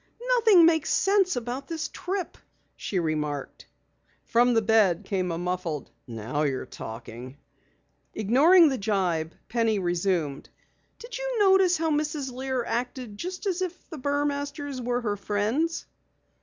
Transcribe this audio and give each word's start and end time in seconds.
"Nothing 0.35 0.65
makes 0.65 0.91
sense 0.91 1.35
about 1.35 1.67
this 1.67 1.87
trip," 1.87 2.35
she 2.75 2.97
remarked. 2.97 3.67
From 4.23 4.55
the 4.55 4.61
bed 4.63 5.05
came 5.05 5.31
a 5.31 5.37
muffled: 5.37 5.91
"Now 6.07 6.41
you're 6.41 6.65
talking!" 6.65 7.37
Ignoring 8.15 8.69
the 8.69 8.79
jibe, 8.79 9.33
Penny 9.47 9.77
resumed: 9.77 10.49
"Did 10.97 11.19
you 11.19 11.37
notice 11.37 11.77
how 11.77 11.91
Mrs. 11.91 12.31
Lear 12.33 12.65
acted 12.65 13.15
just 13.15 13.45
as 13.45 13.61
if 13.61 13.91
the 13.91 13.99
Burmasters 13.99 14.81
were 14.81 15.01
her 15.01 15.17
friends." 15.17 15.85